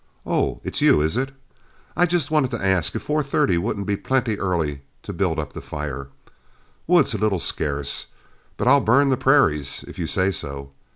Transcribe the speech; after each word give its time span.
Oh, 0.25 0.61
it's 0.63 0.81
you, 0.81 0.99
is 0.99 1.15
it? 1.15 1.31
I 1.95 2.07
just 2.07 2.31
wanted 2.31 2.49
to 2.49 2.65
ask 2.65 2.95
if 2.95 3.05
4.30 3.05 3.59
wouldn't 3.59 3.85
be 3.85 3.95
plenty 3.95 4.39
early 4.39 4.81
to 5.03 5.13
build 5.13 5.37
up 5.39 5.53
the 5.53 5.61
fire. 5.61 6.07
Wood's 6.87 7.13
a 7.13 7.19
little 7.19 7.37
scarce, 7.37 8.07
but 8.57 8.67
I'll 8.67 8.81
burn 8.81 9.09
the 9.09 9.15
prairies 9.17 9.85
if 9.87 9.99
you 9.99 10.07
say 10.07 10.31
so. 10.31 10.71